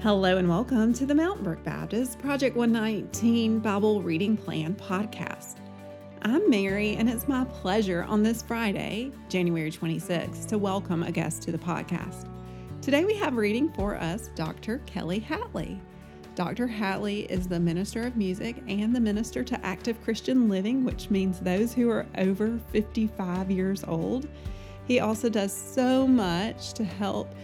[0.00, 5.56] Hello and welcome to the Mountain Brook Baptist Project 119 Bible Reading Plan podcast.
[6.22, 11.42] I'm Mary, and it's my pleasure on this Friday, January 26th, to welcome a guest
[11.42, 12.28] to the podcast.
[12.80, 14.80] Today we have reading for us Dr.
[14.86, 15.80] Kely Hatley.
[16.36, 16.68] Dr.
[16.68, 21.40] Hatley is the minister of music and the minister to active Christian living, which means
[21.40, 24.28] those who are over 55 years old.
[24.86, 27.34] He also does so much to help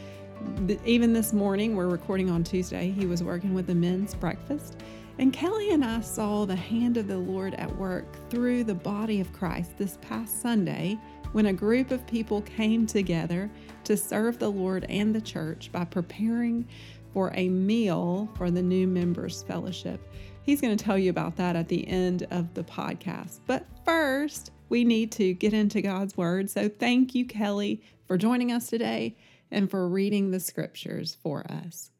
[0.85, 4.77] even this morning, we're recording on Tuesday, he was working with the men's breakfast.
[5.19, 9.21] And Kely and I saw the hand of the Lord at work through the body
[9.21, 10.99] of Christ this past Sunday
[11.33, 13.51] when a group of people came together
[13.85, 16.67] to serve the Lord and the church by preparing
[17.13, 20.01] for a meal for the new members fellowship.
[20.43, 23.41] He's going to tell you about that at the end of the podcast.
[23.47, 26.51] But first, we need to get into God's word.
[26.51, 29.17] So thank you, Kely, for joining us today
[29.55, 31.91] and for reading the scriptures for us.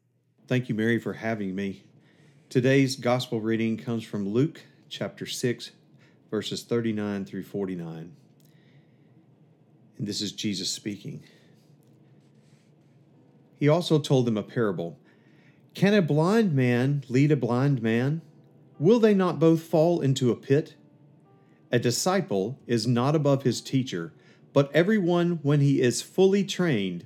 [0.47, 1.83] Thank you, Mary, for having me.
[2.49, 5.71] Today's gospel reading comes from Luke chapter 6,
[6.29, 8.15] verses 39 through 49.
[9.97, 11.23] And this is Jesus speaking.
[13.57, 14.99] He also told them a parable
[15.73, 18.21] Can a blind man lead a blind man?
[18.77, 20.75] Will they not both fall into a pit?
[21.71, 24.13] A disciple is not above his teacher
[24.55, 27.05] but everyone, when he is fully trained,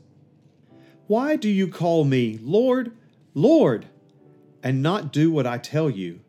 [1.11, 2.93] Why do you call me Lord,
[3.33, 3.87] Lord,
[4.63, 6.21] and not do what I tell you?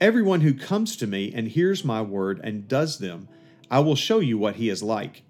[0.00, 3.28] Everyone who comes to me and hears my word and does them,
[3.70, 5.22] I will show you what he is like.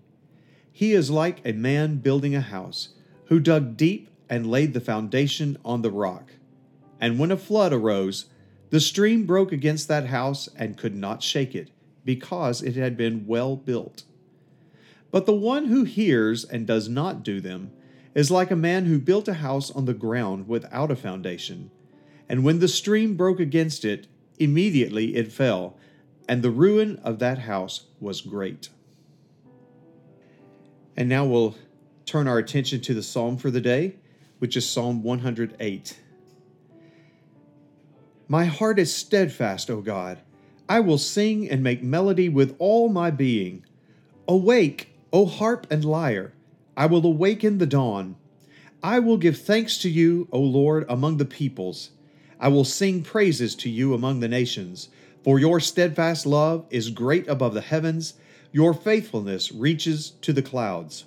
[0.72, 2.94] He is like a man building a house,
[3.26, 6.32] who dug deep and laid the foundation on the rock.
[6.98, 8.30] And when a flood arose,
[8.70, 11.70] the stream broke against that house and could not shake it
[12.02, 14.04] because it had been well built.
[15.10, 17.70] But the one who hears and does not do them
[18.14, 21.70] is like a man who built a house on the ground without a foundation.
[22.28, 24.06] And when the stream broke against it,
[24.38, 25.76] immediately it fell,
[26.28, 28.68] and the ruin of that house was great.
[30.96, 31.56] And now we'll
[32.06, 33.96] turn our attention to the psalm for the day,
[34.38, 35.98] which is Psalm 108.
[38.28, 40.20] My heart is steadfast, O God.
[40.68, 43.64] I will sing and make melody with all my being.
[44.26, 46.32] Awake, O harp and lyre,
[46.76, 48.16] I will awaken the dawn.
[48.82, 51.90] I will give thanks to you, O Lord, among the peoples.
[52.38, 54.88] I will sing praises to you among the nations,
[55.22, 58.14] for your steadfast love is great above the heavens,
[58.52, 61.04] your faithfulness reaches to the clouds.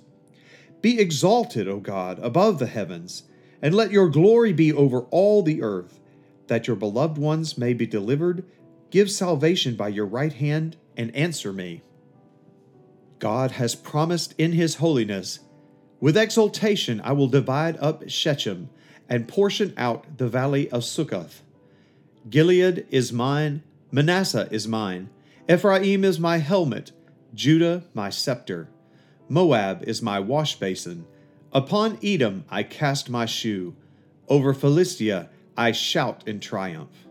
[0.82, 3.24] Be exalted, O God, above the heavens,
[3.62, 6.00] and let your glory be over all the earth,
[6.48, 8.44] that your beloved ones may be delivered
[8.90, 11.82] Give salvation by your right hand and answer me.
[13.20, 15.40] God has promised in his holiness,
[16.00, 18.70] with exultation I will divide up Shechem
[19.10, 21.42] and portion out the valley of Succoth.
[22.30, 25.10] Gilead is mine, Manasseh is mine,
[25.50, 26.92] Ephraim is my helmet,
[27.34, 28.68] Judah my scepter.
[29.30, 31.06] Moab is my wash basin.
[31.54, 33.76] Upon Edom I cast my shoe.
[34.28, 37.08] Over Philistia I shout in triumph.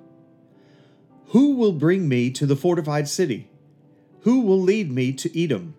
[1.28, 3.48] Who will bring me to the fortified city?
[4.20, 5.74] Who will lead me to Edom?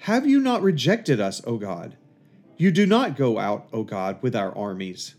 [0.00, 1.96] Have you not rejected us, O God?
[2.56, 5.14] You do not go out, O God, with our armies.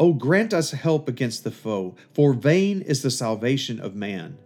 [0.00, 4.38] O grant us help against the foe, for vain is the salvation of man.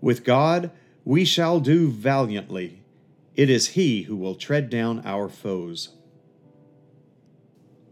[0.00, 0.70] With God
[1.04, 2.82] we shall do valiantly.
[3.34, 5.90] It is He who will tread down our foes.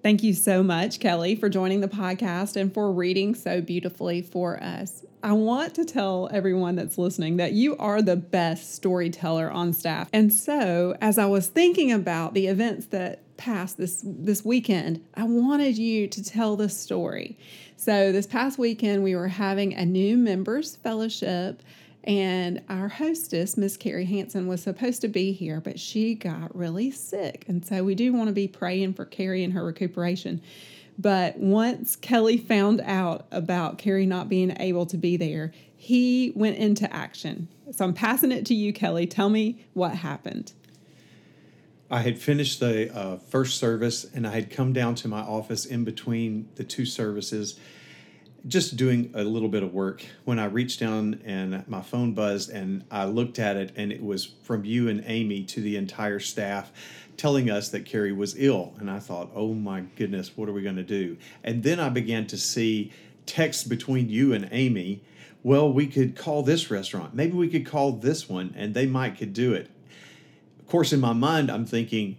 [0.02, 4.60] Thank you so much, Kely, for joining the podcast and for reading so beautifully for
[4.60, 5.04] us.
[5.22, 10.08] I want to tell everyone that's listening that you are the best storyteller on staff.
[10.12, 15.24] And so, as I was thinking about the events that passed this this weekend, I
[15.24, 17.38] wanted you to tell the story.
[17.76, 21.62] So, this past weekend we were having a new members fellowship
[22.04, 26.90] and our hostess, Miss Carrie Hanson, was supposed to be here, but she got really
[26.90, 27.44] sick.
[27.46, 30.42] And so we do want to be praying for Carrie and her recuperation.
[30.98, 36.58] But once Kely found out about Carrie not being able to be there, he went
[36.58, 37.48] into action.
[37.70, 39.08] So I'm passing it to you, Kely.
[39.08, 40.52] Tell me what happened.
[41.92, 45.66] I had finished the uh, first service and I had come down to my office
[45.66, 47.60] in between the two services
[48.46, 52.48] just doing a little bit of work when I reached down and my phone buzzed
[52.48, 56.18] and I looked at it and it was from you and Amy to the entire
[56.18, 56.72] staff
[57.18, 58.72] telling us that Carrie was ill.
[58.78, 61.18] And I thought, oh my goodness, what are we going to do?
[61.44, 62.90] And then I began to see
[63.26, 65.02] texts between you and Amy.
[65.42, 67.14] Well, we could call this restaurant.
[67.14, 69.68] Maybe we could call this one and they might could do it.
[70.72, 72.16] Of course, in my mind, I'm thinking,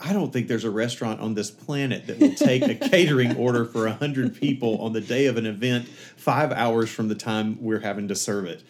[0.00, 3.66] I don't think there's a restaurant on this planet that will take a catering order
[3.66, 5.86] for 100 people on the day of an event,
[6.16, 8.62] five hours from the time we're having to serve it.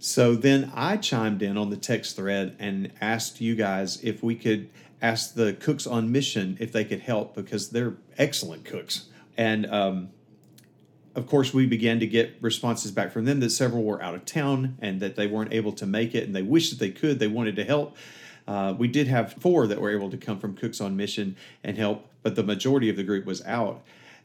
[0.00, 4.34] So then I chimed in on the text thread and asked you guys if we
[4.34, 4.70] could
[5.00, 9.06] ask the cooks on mission if they could help because they're excellent cooks.
[9.36, 10.08] And um,
[11.14, 14.24] of course, we began to get responses back from them that several were out of
[14.24, 17.20] town and that they weren't able to make it and they wished that they could.
[17.20, 17.96] They wanted to help.
[18.48, 21.76] Uh, we did have four that were able to come from Cooks on Mission and
[21.76, 23.82] help, but the majority of the group was out.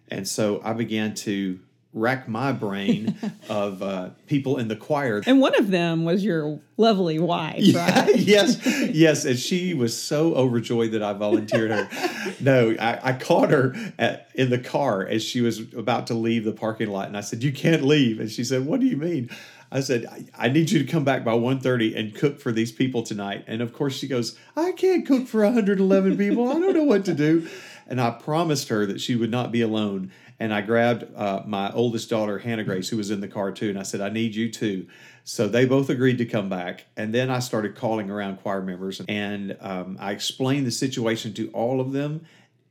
[0.10, 1.60] And so I began to
[1.94, 3.16] rack my brain
[3.50, 5.22] of uh, people in the choir.
[5.28, 8.16] And one of them was your lovely wife, yeah, right?
[8.18, 9.25] yes, yes.
[9.25, 12.34] And she was so overjoyed that I volunteered her.
[12.40, 16.46] no, I, I caught her at, in the car as she was about to leave
[16.46, 17.08] the parking lot.
[17.08, 18.22] And I said, You can't leave.
[18.22, 19.30] And she said, What do you mean?
[19.74, 22.72] I said, I, I need you to come back by 1.30 and cook for these
[22.72, 23.44] people tonight.
[23.48, 26.48] And of course she goes, I can't cook for 111 people.
[26.48, 27.50] I don't know what to do.
[27.88, 30.12] And I promised her that she would not be alone.
[30.40, 33.70] And I grabbed uh, my oldest daughter, Hannah Grace, who was in the car too.
[33.70, 34.88] And I said, I need you too.
[35.24, 36.86] So they both agreed to come back.
[36.96, 41.50] And then I started calling around choir members and um, I explained the situation to
[41.50, 42.28] all of them.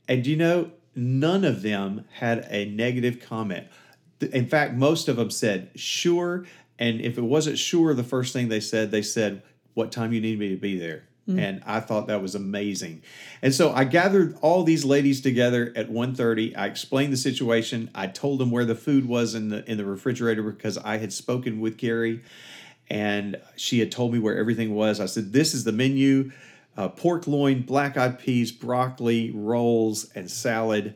[0.07, 3.67] And you know, none of them had a negative comment.
[4.21, 6.45] In fact, most of them said, sure,
[6.79, 9.43] and if it wasn't sure the first thing they said, they said,
[9.73, 11.03] What time you need me to be there?
[11.27, 11.39] Mm.
[11.39, 13.01] And I thought that was amazing.
[13.41, 16.57] And so I gathered all these ladies together at 1:30.
[16.57, 17.89] I explained the situation.
[17.95, 21.13] I told them where the food was in the in the refrigerator because I had
[21.13, 22.21] spoken with Carrie
[22.89, 24.99] and she had told me where everything was.
[24.99, 26.31] I said, This is the menu.
[26.75, 30.95] Uh, pork loin, black eyed peas, broccoli, rolls, and salad.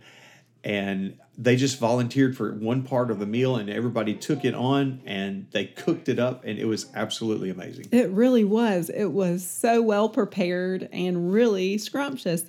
[0.63, 5.01] And they just volunteered for one part of the meal and everybody took it on
[5.06, 7.86] and they cooked it up and it was absolutely amazing.
[7.92, 8.89] It really was.
[8.89, 12.45] It was so well prepared and really scrumptious.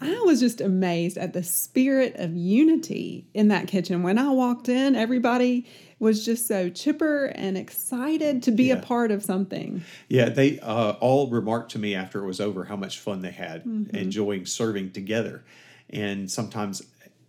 [0.00, 4.02] I was just amazed at the spirit of unity in that kitchen.
[4.02, 5.66] When I walked in, everybody
[6.00, 8.74] was just so chipper and excited to be yeah.
[8.74, 9.84] a part of something.
[10.08, 13.30] Yeah, they uh, all remarked to me after it was over how much fun they
[13.30, 13.94] had mm-hmm.
[13.94, 15.44] enjoying serving together.
[15.90, 16.82] And sometimes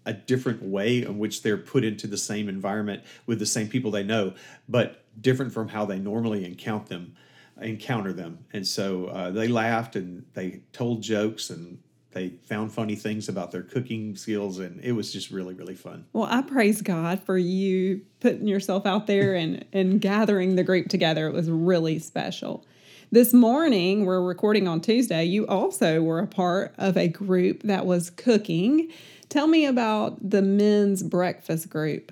[0.05, 3.91] a different way in which they're put into the same environment with the same people
[3.91, 4.33] they know,
[4.67, 7.15] but different from how they normally encounter them.
[7.61, 11.77] Encounter them, and so uh, they laughed and they told jokes and
[12.13, 16.05] they found funny things about their cooking skills and it was just really really fun.
[16.13, 20.87] Well i praise god for you putting yourself out there and and gathering the group
[20.87, 21.27] together.
[21.27, 22.65] It was really special.
[23.11, 27.85] This morning we're recording on tuesday you also were a part of a group that
[27.85, 28.91] was cooking
[29.29, 32.11] Tell me about the men's breakfast group.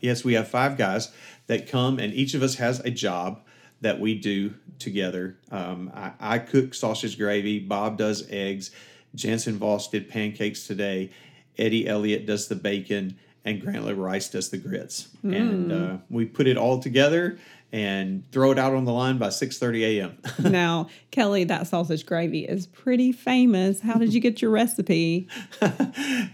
[0.00, 1.10] Yes, we have five guys
[1.46, 3.40] that come, and each of us has a job
[3.80, 5.36] that we do together.
[5.50, 8.70] Um, I, I, cook sausage gravy, Bob does eggs,
[9.14, 11.10] Jensen Voss did pancakes today,
[11.58, 15.08] Eddie Elliott does the bacon, and Grantley Rice does the grits.
[15.24, 15.36] Mm.
[15.36, 17.38] And uh, we put it all together
[17.74, 20.18] and throw it out on the line by 6:30 a.m.
[20.52, 23.80] now, Kely, that sausage gravy is pretty famous.
[23.80, 25.28] How did you get your recipe?
[25.60, 26.30] I,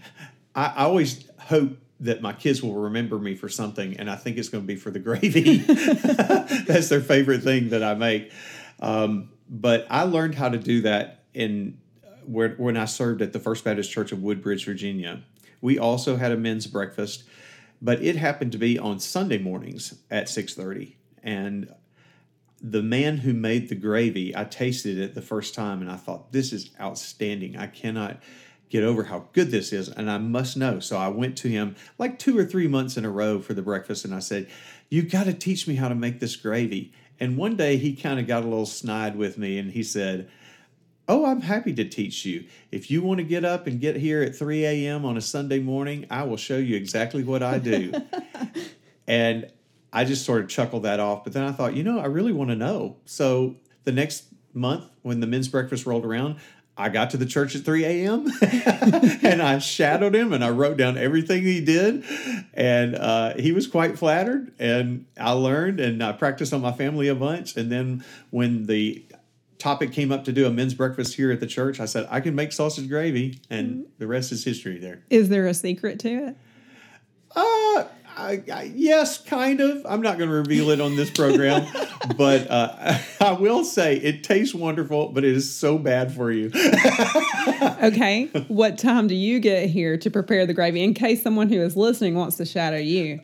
[0.53, 4.49] I always hope that my kids will remember me for something, and I think it's
[4.49, 5.57] going to be for the gravy.
[6.67, 8.31] That's their favorite thing that I make.
[8.79, 11.79] Um, but I learned how to do that in
[12.23, 15.23] where, when I served at the First Baptist Church of Woodbridge, Virginia.
[15.59, 17.23] We also had a men's breakfast,
[17.81, 21.73] but it happened to be on Sunday mornings at 6:30 and
[22.61, 26.31] the man who made the gravy, I tasted it the first time and I thought,
[26.31, 27.57] this is outstanding.
[27.57, 28.21] I cannot
[28.69, 30.79] get over how good this is and I must know.
[30.79, 33.61] So I went to him like two or three months in a row for the
[33.63, 34.47] breakfast and I said,
[34.89, 36.93] You got to teach me how to make this gravy.
[37.19, 40.29] And one day he kind of got a little snide with me and he said,
[41.07, 42.45] Oh, I'm happy to teach you.
[42.71, 45.03] If you want to get up and get here at 3 a.m.
[45.03, 47.91] on a Sunday morning, I will show you exactly what I do.
[49.07, 49.51] and
[49.93, 51.23] I just sort of chuckled that off.
[51.23, 52.97] But then I thought, you know, I really want to know.
[53.05, 56.37] So the next month, when the men's breakfast rolled around,
[56.77, 58.27] I got to the church at 3 a.m.
[58.41, 62.03] and I shadowed him and I wrote down everything he did.
[62.53, 64.53] And uh, he was quite flattered.
[64.57, 67.57] And I learned and I practiced on my family a bunch.
[67.57, 69.05] And then when the
[69.59, 72.21] topic came up to do a men's breakfast here at the church, I said, I
[72.21, 73.41] can make sausage gravy.
[73.49, 73.81] And mm-hmm.
[73.99, 75.03] the rest is history there.
[75.09, 76.37] Is there a secret to it?
[77.35, 77.85] Uh,
[78.17, 79.85] I, I, yes, kind of.
[79.85, 81.67] I'm not going to reveal it on this program,
[82.17, 86.51] but uh, I will say it tastes wonderful, but it is so bad for you.
[87.83, 90.83] okay, what time do you get here to prepare the gravy?
[90.83, 93.21] In case someone who is listening wants to shadow you.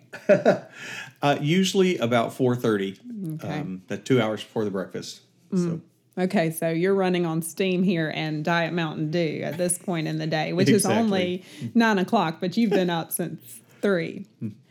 [1.22, 3.36] uh, usually about 4:30.
[3.36, 3.60] Okay.
[3.60, 5.22] Um, that two hours before the breakfast.
[5.52, 5.64] Mm.
[5.66, 5.82] So.
[6.20, 10.18] Okay, so you're running on steam here and Diet Mountain Dew at this point in
[10.18, 10.96] the day, which exactly.
[10.96, 14.26] is only nine o'clock, but you've been up since three.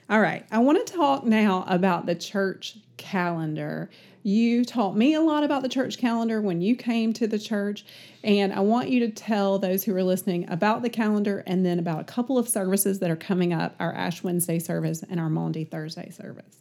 [0.09, 3.91] All right, I want to talk now about the church calendar.
[4.23, 7.85] You taught me a lot about the church calendar when you came to the church,
[8.23, 11.81] and I want you to tell those who are listening about the calendar and then
[11.81, 15.29] about a couple of services that are coming up our Ash Wednesday service and our
[15.29, 16.57] Maundy Thursday service.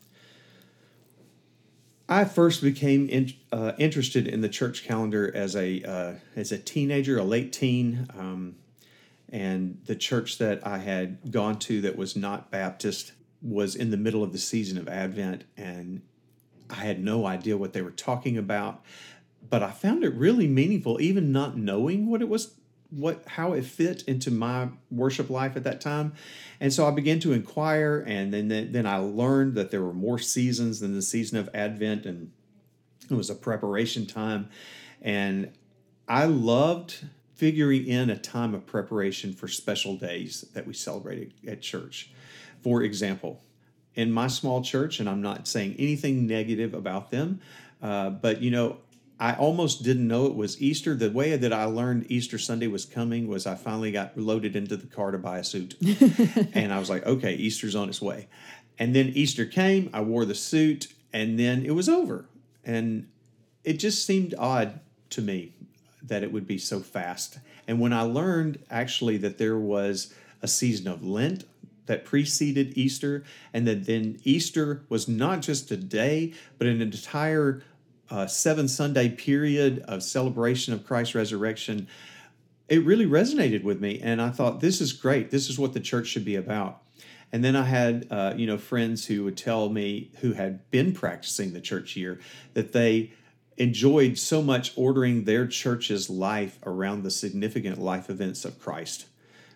[2.10, 6.58] I first became in, uh, interested in the church calendar as a uh, as a
[6.58, 8.56] teenager, a late teen, um,
[9.30, 13.12] and the church that I had gone to that was not Baptist
[13.46, 16.02] was in the middle of the season of Advent and
[16.70, 18.84] I had no idea what they were talking about,
[19.50, 22.56] but I found it really meaningful, even not knowing what it was,
[22.90, 26.14] what how it fit into my worship life at that time.
[26.60, 30.20] And so I began to inquire, and then then I learned that there were more
[30.20, 32.32] seasons than the season of Advent, and
[33.10, 34.50] it was a preparation time.
[35.02, 35.52] And
[36.08, 41.62] I loved figuring in a time of preparation for special days that we celebrated at
[41.62, 42.12] church.
[42.66, 43.44] For example,
[43.94, 47.40] in my small church, and I'm not saying anything negative about them,
[47.80, 48.78] uh, but you know,
[49.20, 50.96] I almost didn't know it was Easter.
[50.96, 54.78] The way that I learned Easter Sunday was coming was I finally got loaded into
[54.78, 55.76] the car to buy a suit.
[56.56, 58.30] and I was like, okay, Easter's on its way.
[58.80, 62.26] And then Easter came, I wore the suit, and then it was over.
[62.64, 63.08] And
[63.64, 64.80] it just seemed odd
[65.12, 65.52] to me
[66.02, 67.38] that it would be so fast.
[67.68, 71.44] And when I learned actually that there was a season of Lent
[71.86, 73.24] that preceded Easter,
[73.54, 77.62] and that then Easter was not just a day, but an entire
[78.10, 81.88] uh, seven Sunday period of celebration of Christ's resurrection.
[82.68, 85.32] It really resonated with me, and I thought this is great.
[85.32, 86.82] This is what the church should be about.
[87.32, 90.94] And then I had, uh, you know, friends who would tell me who had been
[90.94, 92.20] practicing the church year
[92.54, 93.12] that they
[93.58, 99.08] enjoyed so much ordering their church's life around the significant life events of Christ,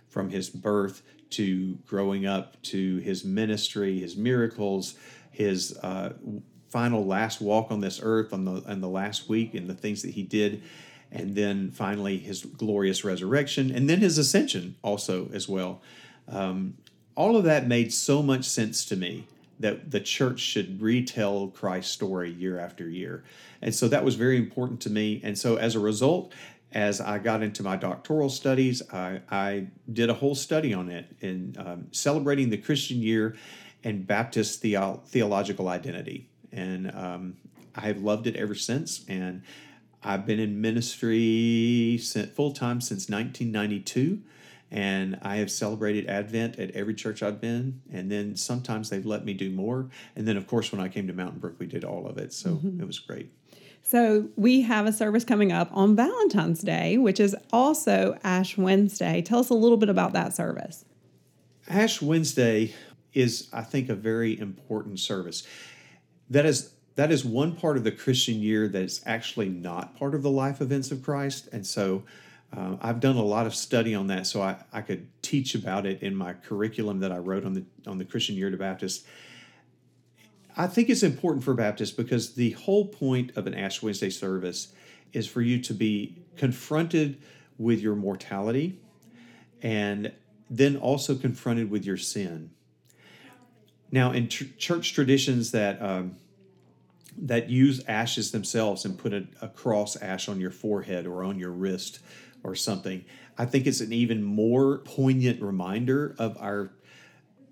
[0.07, 4.95] from his birth to growing up to his ministry, his miracles,
[5.31, 6.13] his uh,
[6.69, 10.01] final last walk on this earth on the and the last week and the things
[10.03, 10.61] that he did
[11.11, 15.81] and then finally his glorious resurrection and then his ascension also as well.
[16.27, 16.77] Um,
[17.15, 19.25] all of that made so much sense to me
[19.59, 23.23] that the church should retell christ's story year after year.
[23.61, 25.19] And so that was very important to me.
[25.23, 26.31] And so as a result
[26.71, 31.15] as I got into my doctoral studies, I, I did a whole study on it
[31.19, 33.35] in um, celebrating the Christian year
[33.83, 36.29] and Baptist theo- theological identity.
[36.51, 37.37] And um,
[37.75, 39.03] I have loved it ever since.
[39.07, 39.41] And
[40.03, 44.21] I've been in ministry full time since 1992.
[44.71, 47.81] And I have celebrated Advent at every church I've been.
[47.91, 49.89] And then sometimes they've let me do more.
[50.15, 52.33] And then, of course, when I came to Mountain Brook, we did all of it.
[52.33, 52.79] So mm-hmm.
[52.79, 53.31] it was great.
[53.83, 59.21] So, we have a service coming up on Valentine's Day, which is also Ash Wednesday.
[59.21, 60.85] Tell us a little bit about that service.
[61.67, 62.73] Ash Wednesday
[63.13, 65.45] is, I think, a very important service.
[66.29, 70.13] That is that is one part of the Christian year that is actually not part
[70.13, 71.47] of the life events of Christ.
[71.53, 72.03] And so
[72.55, 75.85] uh, I've done a lot of study on that, so I, I could teach about
[75.85, 79.05] it in my curriculum that I wrote on the on the Christian Year to Baptist.
[80.57, 84.73] I think it's important for Baptists because the whole point of an Ash Wednesday service
[85.13, 87.21] is for you to be confronted
[87.57, 88.79] with your mortality
[89.61, 90.11] and
[90.49, 92.51] then also confronted with your sin.
[93.91, 96.15] Now, in tr- church traditions that um,
[97.21, 101.37] that use ashes themselves and put a, a, cross ash on your forehead or on
[101.37, 101.99] your wrist
[102.43, 103.03] or something.
[103.37, 106.71] I think it's an even more poignant reminder of our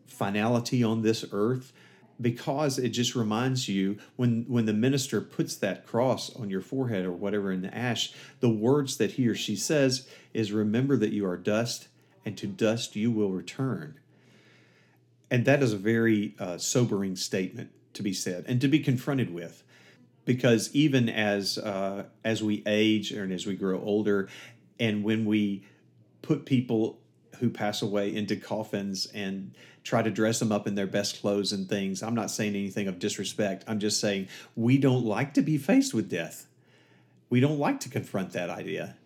[0.05, 1.73] finality on this earth
[2.19, 7.05] because it just reminds you when when the minister puts that cross on your forehead
[7.05, 11.11] or whatever in the ash the words that he or she says is remember that
[11.11, 11.87] you are dust
[12.27, 13.97] and to dust you will return.
[15.31, 19.33] And that is a very uh, sobering statement to be said and to be confronted
[19.33, 19.63] with
[20.25, 24.27] because even as uh, as we age and as we grow older
[24.77, 25.63] and when we
[26.21, 26.99] put people
[27.39, 29.53] who pass away into coffins and
[29.87, 32.03] try to dress them up in their best clothes and things.
[32.03, 33.63] I'm not saying anything of disrespect.
[33.67, 36.45] I'm just saying we don't like to be faced with death.
[37.29, 38.97] We don't like to confront that idea.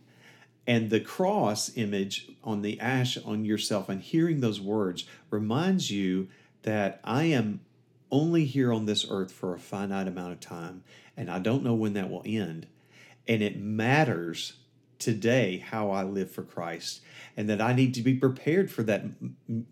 [0.65, 6.29] And the cross image on the ash on yourself and hearing those words reminds you
[6.63, 7.61] that I am
[8.11, 10.83] only here on this earth for a finite amount of time,
[11.15, 12.65] and I don't know when that will end.
[13.27, 14.53] And it matters
[15.01, 17.01] today how I live for Christ
[17.35, 19.03] and that I need to be prepared for that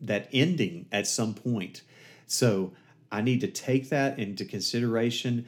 [0.02, 1.84] that ending at some point.
[2.28, 2.74] So
[3.12, 5.48] I need to take that into consideration,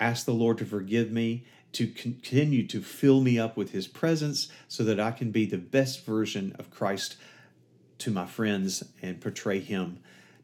[0.00, 4.48] ask the Lord to forgive me, to continue to fill me up with his presence
[4.68, 7.16] so that I can be the best version of Christ
[7.98, 10.00] to my friends and portray him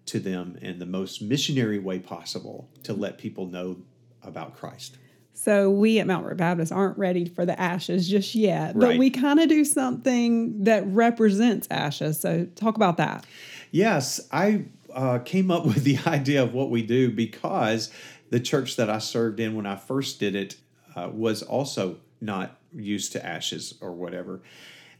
[0.06, 3.78] to them in the most missionary way possible to let people know
[4.22, 4.96] about Christ.
[5.38, 8.80] So we at Mount Vernon Baptist aren't ready for the ashes just yet, right.
[8.80, 12.18] but we kind of do something that represents ashes.
[12.18, 13.24] So talk about that.
[13.70, 17.92] Yes, I uh, came up with the idea of what we do because
[18.30, 20.56] the church that I served in when I first did it
[20.96, 24.42] uh, was also not used to ashes or whatever.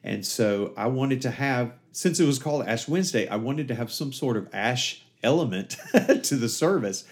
[0.05, 3.75] And so I wanted to have, since it was called Ash Wednesday, I wanted to
[3.75, 5.77] have some sort of ash element
[6.23, 7.03] to the service.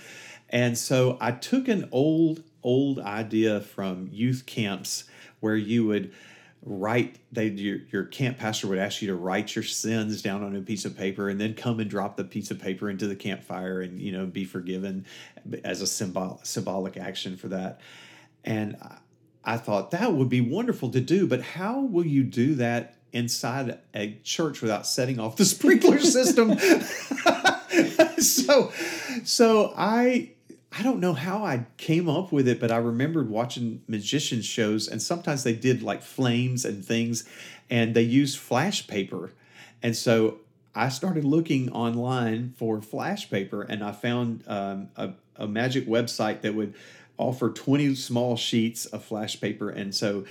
[0.48, 5.04] And so I took an old old idea from youth camps
[5.38, 6.12] where you would
[6.62, 10.56] write they your, your camp pastor would ask you to write your sins down on
[10.56, 13.14] a piece of paper and then come and drop the piece of paper into the
[13.14, 15.06] campfire and you know be forgiven
[15.64, 17.80] as a symbol symbolic action for that.
[18.42, 18.76] And
[19.44, 23.78] I thought that would be wonderful to do but how will you do that inside
[23.94, 26.56] a church without setting off the sprinkler system?
[28.18, 28.72] So
[29.24, 30.30] so I
[30.78, 34.88] I don't know how I came up with it, but I remembered watching magician shows,
[34.88, 37.24] and sometimes they did like flames and things,
[37.70, 39.32] and they used flash paper.
[39.82, 40.40] And so
[40.74, 46.42] I started looking online for flash paper, and I found um, a, a magic website
[46.42, 46.74] that would
[47.16, 49.70] offer 20 small sheets of flash paper.
[49.70, 50.26] And so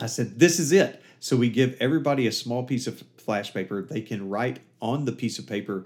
[0.00, 1.02] I said, This is it.
[1.18, 3.82] So we give everybody a small piece of flash paper.
[3.82, 5.84] They can write on the piece of paper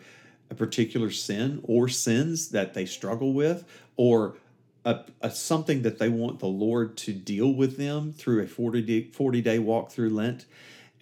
[0.51, 3.65] a particular sin or sins that they struggle with
[3.97, 4.37] or
[4.85, 8.83] a, a, something that they want the Lord to deal with them through a 40
[8.83, 10.47] day, 40 day walk through Lent.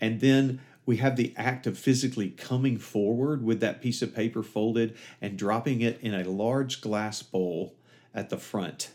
[0.00, 4.42] And then we have the act of physically coming forward with that piece of paper
[4.42, 7.74] folded and dropping it in a large glass bowl
[8.14, 8.90] at the front.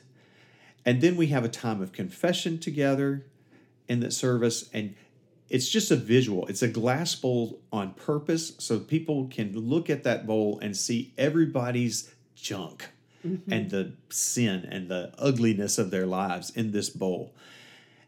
[0.86, 3.26] And then we have a time of confession together
[3.88, 4.70] in that service.
[4.74, 4.96] And
[5.50, 6.46] it's just a visual.
[6.48, 11.14] It's a glass bowl on purpose so people can look at that bowl and see
[11.18, 12.90] everybody's junk
[13.26, 13.52] mm-hmm.
[13.52, 17.34] and the sin and the ugliness of their lives in this bowl.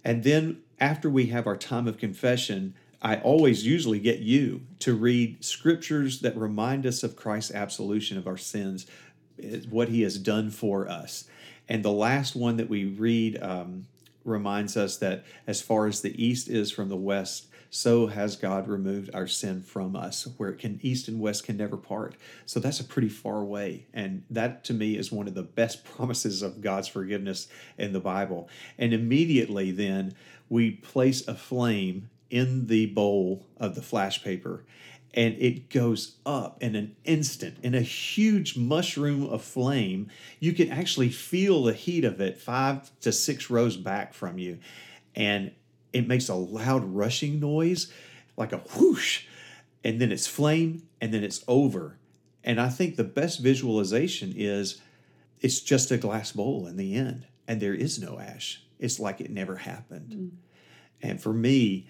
[0.03, 4.93] And then after we have our time of confession, I always usually get you to
[4.93, 8.85] read scriptures that remind us of Christ's absolution of our sins,
[9.69, 11.25] what he has done for us.
[11.67, 13.87] And the last one that we read um,
[14.23, 18.67] reminds us that as far as the east is from the west, so has God
[18.67, 22.15] removed our sin from us, where it can east and west can never part.
[22.45, 23.87] So that's a pretty far way.
[23.93, 28.01] And that to me is one of the best promises of God's forgiveness in the
[28.01, 28.49] Bible.
[28.77, 30.13] And immediately then
[30.49, 34.65] we place a flame in the bowl of the flash paper
[35.13, 40.09] and it goes up in an instant in a huge mushroom of flame.
[40.39, 44.59] You can actually feel the heat of it five to six rows back from you.
[45.15, 45.51] And
[45.91, 47.91] it makes a loud rushing noise,
[48.37, 49.25] like a whoosh,
[49.83, 51.97] and then it's flame, and then it's over.
[52.43, 54.81] And I think the best visualization is
[55.41, 58.63] it's just a glass bowl in the end, and there is no ash.
[58.79, 60.11] It's like it never happened.
[60.11, 60.29] Mm.
[61.01, 61.87] And for me,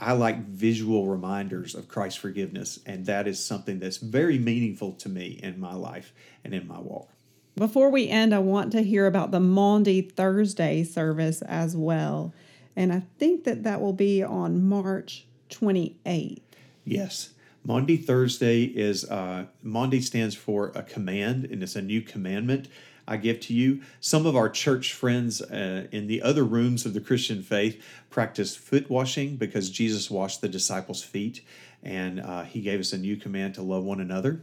[0.00, 5.08] I like visual reminders of Christ's forgiveness, and that is something that's very meaningful to
[5.08, 7.10] me in my life and in my walk.
[7.56, 12.32] Before we end, I want to hear about the Maundy Thursday service as well.
[12.74, 16.40] And I think that that will be on March 28th.
[16.84, 17.30] Yes.
[17.62, 22.68] Maundy Thursday is, uh, Maundy stands for a command, and it's a new commandment.
[23.10, 23.82] I give to you.
[23.98, 28.54] Some of our church friends uh, in the other rooms of the Christian faith practice
[28.54, 31.42] foot washing because Jesus washed the disciples' feet
[31.82, 34.42] and uh, he gave us a new command to love one another.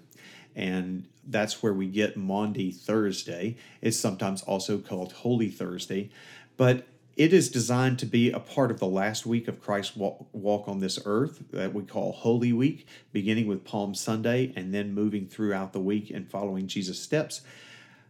[0.53, 3.56] And that's where we get Maundy Thursday.
[3.82, 6.10] It's sometimes also called Holy Thursday.
[6.58, 10.27] But it is designed to be a part of the last week of Christ's walk,
[10.34, 14.93] walk, on this earth that we call Holy Week, beginning with Palm Sunday and then
[14.93, 17.41] moving throughout the week and following Jesus' steps.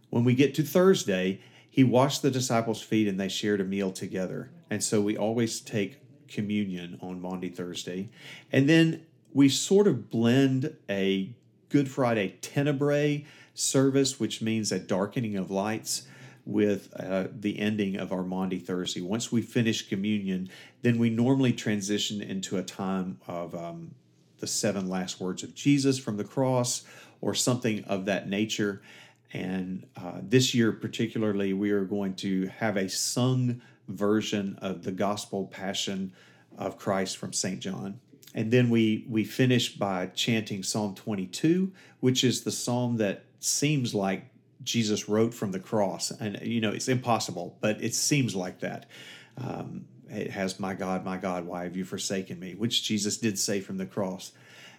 [0.09, 3.91] When we get to Thursday, he washed the disciples' feet and they shared a meal
[3.91, 4.49] together.
[4.69, 8.09] And so we always take communion on Maundy Thursday.
[8.51, 11.33] And then we sort of blend a
[11.69, 16.07] Good Friday tenebrae service, which means a darkening of lights
[16.45, 19.01] with uh, the ending of our Maundy Thursday.
[19.01, 20.49] Once we finish communion,
[20.81, 23.91] then we normally transition into a time of um,
[24.39, 26.85] the seven last words of Jesus from the cross
[27.19, 28.81] or something of that nature.
[29.33, 34.91] And uh, this year, particularly, we are going to have a sung version of the
[34.91, 36.13] gospel passion
[36.57, 37.59] of Christ from St.
[37.59, 37.99] John.
[38.33, 43.93] And then we we finish by chanting Psalm 22, which is the psalm that seems
[43.95, 44.25] like
[44.63, 46.11] Jesus wrote from the cross.
[46.11, 48.87] And, you know, it's impossible, but it seems like that.
[49.37, 52.55] Um, it has, My God, my God, why have you forsaken me?
[52.55, 54.31] Which Jesus did say from the cross.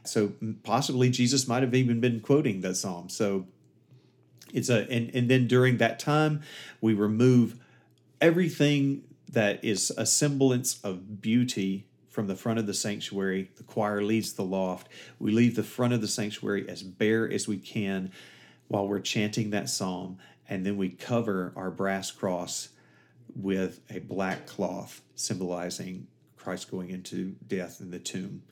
[0.04, 0.32] So
[0.62, 3.08] possibly Jesus might have even been quoting that psalm.
[3.08, 3.46] So
[4.52, 6.42] it's a, and, and then during that time,
[6.80, 7.58] we remove
[8.20, 13.50] everything that is a semblance of beauty from the front of the sanctuary.
[13.56, 14.88] The choir leads the loft.
[15.18, 18.10] We leave the front of the sanctuary as bare as we can
[18.68, 22.68] while we're chanting that psalm, and then we cover our brass cross
[23.34, 26.06] with a black cloth symbolizing
[26.36, 28.42] Christ going into death in the tomb.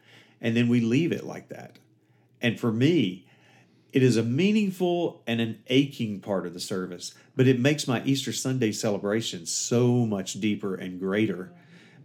[0.41, 1.79] And then we leave it like that.
[2.41, 3.26] And for me,
[3.93, 8.03] it is a meaningful and an aching part of the service, but it makes my
[8.05, 11.53] Easter Sunday celebration so much deeper and greater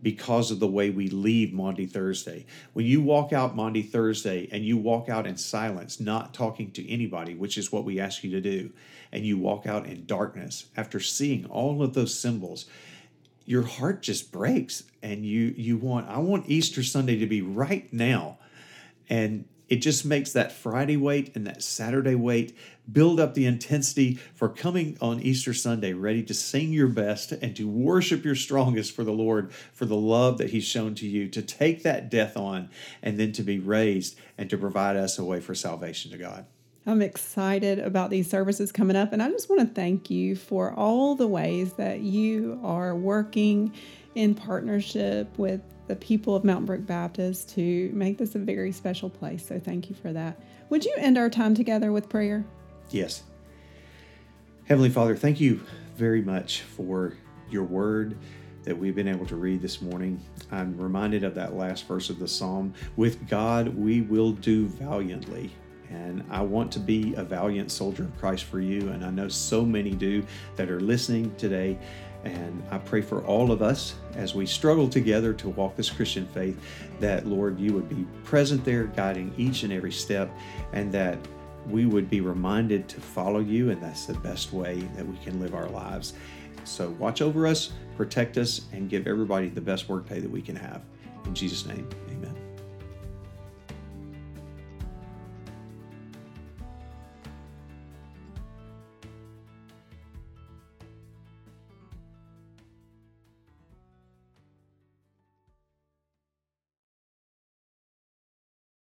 [0.01, 2.45] because of the way we leave Maundy Thursday.
[2.73, 6.89] When you walk out Maundy Thursday and you walk out in silence, not talking to
[6.89, 8.71] anybody, which is what we ask you to do,
[9.11, 12.65] and you walk out in darkness after seeing all of those symbols,
[13.45, 17.91] your heart just breaks and you you want I want Easter Sunday to be right
[17.91, 18.37] now.
[19.09, 22.53] And it just makes that Friday wait and that Saturday wait
[22.91, 27.55] build up the intensity for coming on Easter Sunday ready to sing your best and
[27.55, 31.29] to worship your strongest for the Lord for the love that He's shown to you,
[31.29, 32.69] to take that death on
[33.01, 36.45] and then to be raised and to provide us a way for salvation to God.
[36.85, 40.73] I'm excited about these services coming up, and I just want to thank you for
[40.73, 43.73] all the ways that you are working
[44.15, 49.09] in partnership with the people of Mountain Brook Baptist to make this a very special
[49.09, 49.45] place.
[49.45, 50.39] So thank you for that.
[50.69, 52.45] Would you end our time together with prayer?
[52.91, 53.23] Yes.
[54.63, 55.59] Heavenly Father, thank you
[55.97, 57.17] very much for
[57.49, 58.17] your word
[58.63, 60.23] that we've been able to read this morning.
[60.49, 65.51] I'm reminded of that last verse of the psalm with God, we will do valiantly.
[65.91, 68.89] And I want to be a valiant soldier of Christ for you.
[68.89, 70.23] And I know so many do
[70.55, 71.77] that are listening today.
[72.23, 76.27] And I pray for all of us as we struggle together to walk this Christian
[76.27, 76.59] faith
[76.99, 80.31] that, Lord, you would be present there, guiding each and every step,
[80.71, 81.17] and that
[81.67, 83.71] we would be reminded to follow you.
[83.71, 86.13] And that's the best way that we can live our lives.
[86.63, 90.41] So watch over us, protect us, and give everybody the best work workday that we
[90.41, 90.81] can have.
[91.25, 91.87] In Jesus' name,